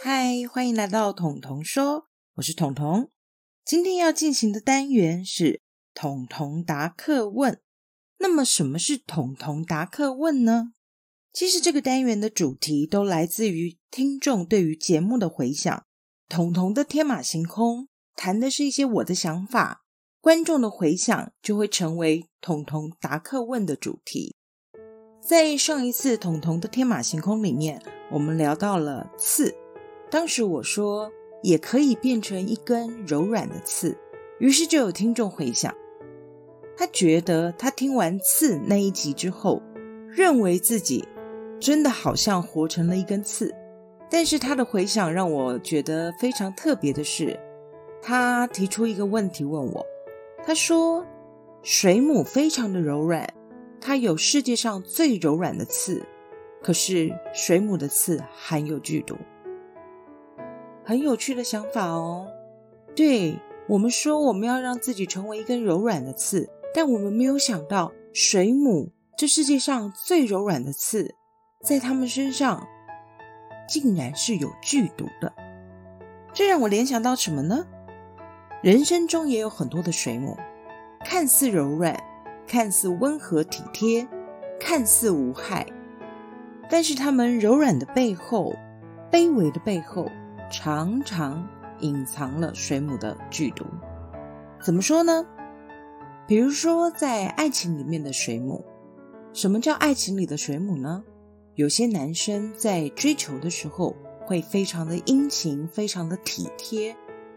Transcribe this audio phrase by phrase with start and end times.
[0.00, 2.06] 嗨，欢迎来到彤彤说，
[2.36, 3.10] 我是彤彤。
[3.64, 5.60] 今天要进行的单元是
[5.92, 7.60] 彤彤答客问。
[8.18, 10.72] 那么，什么是彤彤答客问呢？
[11.32, 15.84] 其实这个单元的主题都来自于听众对于节目的回响。
[16.28, 19.82] 彤彤的天马行空谈的是一些我的想法，
[20.20, 24.36] 观众的回响就会成为彤彤答客问的主题。
[25.20, 29.56] 在上一次彤彤的天马行空里面，我们聊到了刺。
[30.10, 31.12] 当时我说
[31.42, 33.96] 也可以变成一根柔软的刺，
[34.38, 35.74] 于是就有听众回想，
[36.76, 39.62] 他觉得他听完刺那一集之后，
[40.10, 41.06] 认为自己
[41.60, 43.54] 真的好像活成了一根刺。
[44.10, 47.38] 但是他的回想让我觉得非常特别的是，
[48.00, 49.86] 他提出一个问题问我，
[50.42, 51.04] 他说
[51.62, 53.28] 水母非常的柔软，
[53.80, 56.02] 它有世界上最柔软的刺，
[56.62, 59.14] 可是水母的刺含有剧毒。
[60.88, 62.26] 很有趣的想法哦，
[62.96, 71.14] 对我们说我们要让自己成为一根柔软的刺，但我们没有想到水母这世界上最柔软的刺，
[71.62, 72.66] 在它们身上
[73.68, 75.30] 竟然是有剧毒的。
[76.32, 77.66] 这让我联想到什么呢？
[78.62, 80.38] 人生中也有很多的水母，
[81.04, 82.02] 看似柔软，
[82.46, 84.08] 看似温和体贴，
[84.58, 85.66] 看似无害，
[86.70, 88.54] 但是它们柔软的背后，
[89.12, 90.10] 卑微的背后。
[90.50, 91.46] 常常
[91.80, 93.64] 隐藏了水母的剧毒。
[94.62, 95.24] 怎么说呢？
[96.26, 98.64] 比如说，在爱情里面的水母，
[99.32, 101.04] 什么叫爱情里的水母呢？
[101.54, 106.94] 有些男生在追求的时候会非常的殷勤，非常的体贴、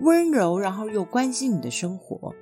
[0.00, 2.34] 温柔，然后又关心你的生活，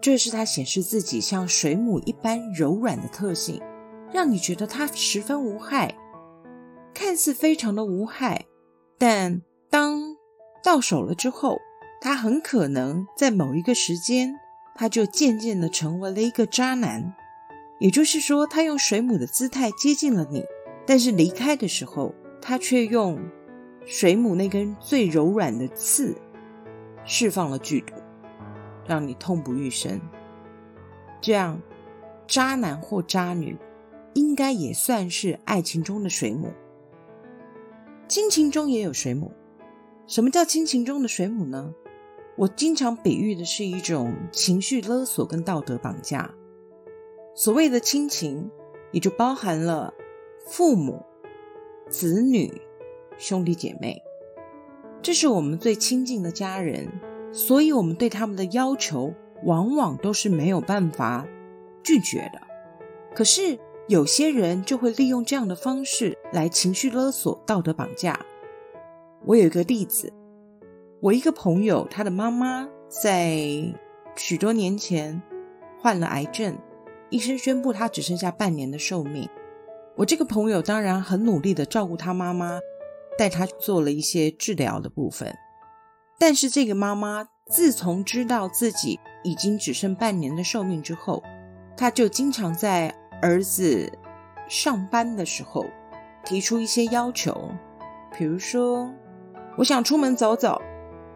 [0.00, 3.62] 这是他显示自己像水母一般柔软的特性，
[4.12, 5.94] 让你觉得他十分无害，
[6.92, 8.46] 看似非常的无害，
[8.98, 9.42] 但。
[9.70, 10.16] 当
[10.62, 11.60] 到手了之后，
[12.00, 14.34] 他很可能在某一个时间，
[14.74, 17.14] 他就渐渐的成为了一个渣男。
[17.80, 20.44] 也就是说，他用水母的姿态接近了你，
[20.86, 23.18] 但是离开的时候，他却用
[23.84, 26.16] 水母那根最柔软的刺
[27.04, 27.94] 释放了剧毒，
[28.86, 30.00] 让你痛不欲生。
[31.20, 31.60] 这样，
[32.26, 33.58] 渣男或渣女
[34.14, 36.52] 应该也算是爱情中的水母，
[38.06, 39.32] 亲情中也有水母。
[40.06, 41.74] 什么叫亲情中的水母呢？
[42.36, 46.30] 我经常比喻的是一种情绪勒索跟道德绑架。
[47.34, 48.50] 所谓的亲情，
[48.92, 49.94] 也就包含了
[50.46, 51.02] 父母、
[51.88, 52.60] 子女、
[53.16, 54.02] 兄弟姐妹，
[55.00, 56.86] 这是我们最亲近的家人，
[57.32, 61.26] 所以我们对他们的要求往往都是没有办法
[61.82, 62.40] 拒绝的。
[63.14, 68.20] 可是有些人就会利用这样的方式来情绪勒索、道德绑架。
[69.26, 70.12] 我有一个例子，
[71.00, 73.38] 我一个朋友，他的妈妈在
[74.16, 75.22] 许多年前
[75.80, 76.58] 患了癌症，
[77.08, 79.26] 医生宣布他只剩下半年的寿命。
[79.96, 82.60] 我这个朋友当然很努力的照顾他妈妈，
[83.16, 85.34] 带他做了一些治疗的部分。
[86.18, 91.22] 但是这个妈妈自从知道自己已经只剩半年的寿命之后，
[91.78, 93.90] 他就经常在儿子
[94.50, 95.64] 上班的时候
[96.26, 97.50] 提出一些要求，
[98.18, 98.92] 比如说。
[99.56, 100.60] 我想出门走走，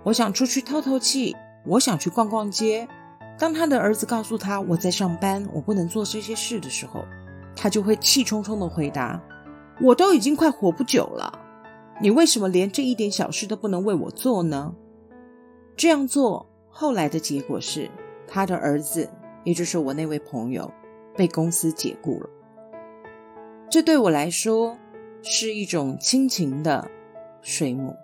[0.04, 2.88] 我想出去透透气，我想去逛逛街。
[3.38, 7.04] 当他的儿子告诉他我在上班，我不能做这些事的时候，
[7.56, 9.20] 他就会气冲冲的回答
[9.80, 11.38] ：“我都已经快活不久了，
[12.00, 14.74] 你为什么连这一点小事都不能为我做呢？”
[15.76, 17.88] 这样做后来的结果是，
[18.26, 19.08] 他的儿子，
[19.44, 20.72] 也就是我那位朋友，
[21.16, 22.28] 被公司解雇了。
[23.70, 24.76] 这对我来说
[25.22, 26.90] 是一种亲情的
[27.42, 27.94] 水母。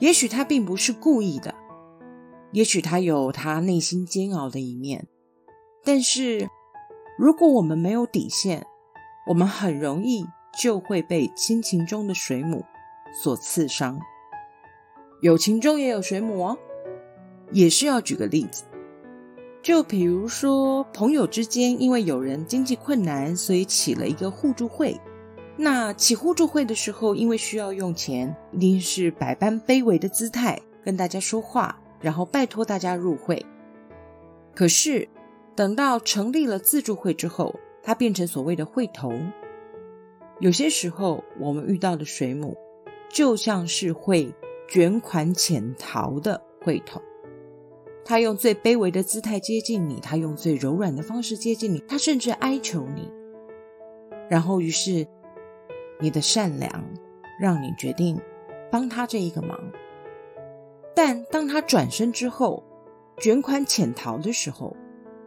[0.00, 1.54] 也许他并不是故意的，
[2.52, 5.06] 也许他有他内心煎熬的一面，
[5.84, 6.48] 但是
[7.18, 8.66] 如果我们没有底线，
[9.28, 10.24] 我们很容易
[10.58, 12.64] 就会被亲情中的水母
[13.22, 14.00] 所刺伤。
[15.20, 16.58] 友情中也有水母哦，
[17.52, 18.64] 也是要举个例子，
[19.62, 24.98] 就比如说朋友之间，因为有人经济困难，所以起了一个互助会。
[25.62, 33.44] 那起互助会的时候，因为需要用钱，一定是百般卑微的姿态跟大家说话，然后拜托大家入会。
[34.54, 35.06] 可是
[35.54, 39.12] 等到成立了自助会之后，它变成所谓的会头。
[40.38, 42.56] 有些时候，我们遇到的水母，
[43.10, 44.32] 就像是会
[44.66, 47.02] 卷款潜逃的会头。
[48.02, 53.12] 他用最卑微的姿态接近你，他用最柔软的方式接近你，他甚至哀求你，
[54.30, 55.06] 然后于是。
[56.00, 56.84] 你的善良，
[57.38, 58.20] 让你决定
[58.70, 59.58] 帮他这一个忙。
[60.94, 62.64] 但当他转身之后，
[63.18, 64.76] 卷款潜逃的时候，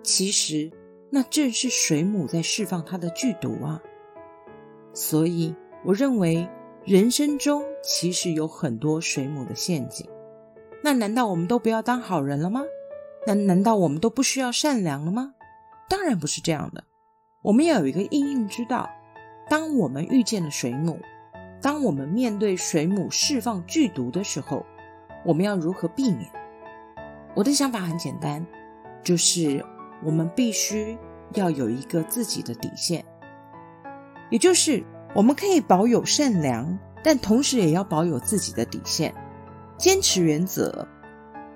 [0.02, 0.72] 其实
[1.10, 3.82] 那正是水母在释放它的剧毒啊。
[4.94, 5.56] 所以，
[5.86, 6.48] 我认为
[6.84, 10.08] 人生中其实有很多水母的陷阱。
[10.84, 12.64] 那难道我们都不要当好人了吗？
[13.26, 15.34] 那难道我们都不需要善良了吗？
[15.90, 16.84] 当然不是这样的。
[17.42, 18.90] 我们要有一个应应之道。
[19.50, 21.00] 当我们遇见了水母，
[21.62, 24.66] 当我们面对水母释放剧毒的时候，
[25.26, 26.30] 我们要如何避免？
[27.36, 28.46] 我的想法很简单，
[29.04, 29.64] 就是
[30.04, 30.98] 我们必须
[31.34, 33.04] 要有一个自己的底线，
[34.30, 34.84] 也就是
[35.16, 39.14] 我们可以保有善良，但同时也要保有自己的底线，
[39.78, 40.88] 坚持原则，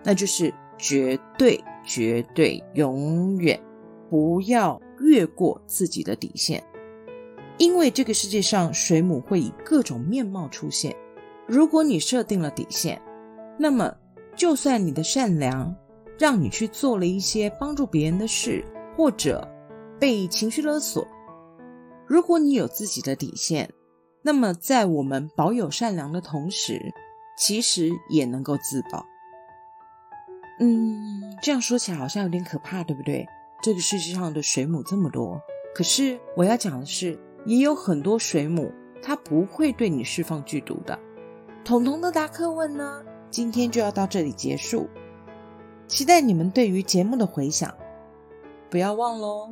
[0.04, 3.60] 那就是绝对、绝对、永远
[4.10, 6.64] 不要越过自己的底线，
[7.58, 10.96] 因为这个世界上水母会以各种面貌出现，
[11.48, 13.02] 如果你设定了底线。
[13.60, 13.92] 那么，
[14.36, 15.76] 就算你的善良
[16.20, 18.64] 让你去做了一些帮助别人的事，
[18.96, 19.48] 或者
[20.00, 21.08] 被情绪勒索，
[22.06, 23.68] 如果你有自己的底线，
[24.22, 26.80] 那么在我们保有善良的同时，
[27.36, 29.04] 其实也能够自保。
[30.60, 33.26] 嗯，这样说起来好像有点可怕，对不对？
[33.64, 35.42] 这个世界上的水母这么多，
[35.74, 37.18] 可是我要讲的是，
[37.48, 38.72] 也有很多水母，
[39.02, 41.00] 它不会对你释放剧毒的。
[41.64, 43.04] 彤彤的答客问呢？
[43.32, 44.88] 今天就要到这里结束，
[45.88, 47.74] 期待你们对于节目的回响。
[48.70, 49.50] 不要忘喽，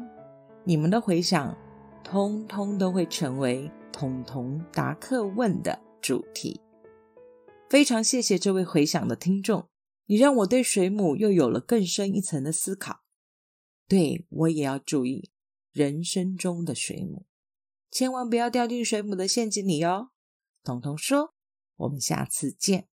[0.66, 1.58] 你们的回响
[2.04, 6.60] 通通都会成为彤彤答客问的主题。
[7.70, 9.70] 非常谢谢这位回响的听众，
[10.08, 13.02] 你让我对水母又有了更深一层的思考。
[13.88, 15.32] 对我也要注意
[15.72, 17.26] 人生中的水母，
[17.96, 20.10] 千万不要掉进水母的陷阱里哦。
[20.66, 21.34] 彤彤说
[21.80, 22.88] ：“我们下次见。”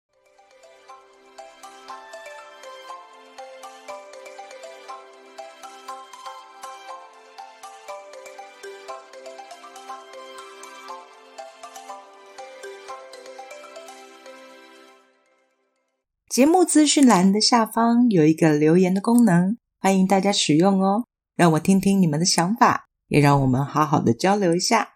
[16.29, 21.07] 节目资讯栏的下方有一个留言的功能，欢迎大家使用哦。
[21.35, 24.89] 让我听听你们的想法，也让我们好好的交流一下。